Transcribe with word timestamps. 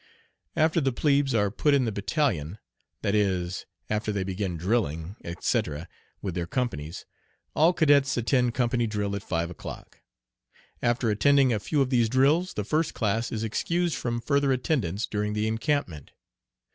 After 0.55 0.81
the 0.81 0.91
plebes 0.91 1.35
are 1.35 1.51
put 1.51 1.75
in 1.75 1.85
the 1.85 1.91
battalion 1.91 2.57
that 3.03 3.13
is, 3.13 3.67
after 3.87 4.11
they 4.11 4.23
begin 4.23 4.57
drilling, 4.57 5.15
etc., 5.23 5.87
with 6.23 6.33
their 6.33 6.47
companies 6.47 7.05
all 7.55 7.71
cadets 7.71 8.17
attend 8.17 8.55
company 8.55 8.87
drill 8.87 9.15
at 9.15 9.21
five 9.21 9.51
o'clock. 9.51 10.01
After 10.81 11.11
attending 11.11 11.53
a 11.53 11.59
few 11.59 11.83
of 11.83 11.91
these 11.91 12.09
drills 12.09 12.55
the 12.55 12.63
first 12.63 12.95
class 12.95 13.31
is 13.31 13.43
excused 13.43 13.93
from 13.93 14.19
further 14.21 14.51
attendance 14.51 15.05
during 15.05 15.33
the 15.33 15.47
encampment. 15.47 16.13